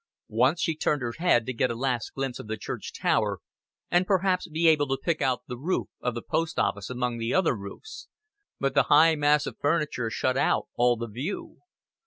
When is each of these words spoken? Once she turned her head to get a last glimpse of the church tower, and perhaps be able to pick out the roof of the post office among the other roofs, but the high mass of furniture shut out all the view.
Once 0.33 0.59
she 0.59 0.75
turned 0.75 1.03
her 1.03 1.13
head 1.19 1.45
to 1.45 1.53
get 1.53 1.69
a 1.69 1.75
last 1.75 2.15
glimpse 2.15 2.39
of 2.39 2.47
the 2.47 2.57
church 2.57 2.91
tower, 2.91 3.37
and 3.91 4.07
perhaps 4.07 4.47
be 4.47 4.67
able 4.67 4.87
to 4.87 4.97
pick 4.97 5.21
out 5.21 5.43
the 5.47 5.59
roof 5.59 5.89
of 5.99 6.15
the 6.15 6.23
post 6.23 6.57
office 6.57 6.89
among 6.89 7.19
the 7.19 7.35
other 7.35 7.55
roofs, 7.55 8.07
but 8.59 8.73
the 8.73 8.83
high 8.89 9.13
mass 9.13 9.45
of 9.45 9.59
furniture 9.59 10.09
shut 10.09 10.35
out 10.37 10.65
all 10.73 10.97
the 10.97 11.05
view. 11.07 11.57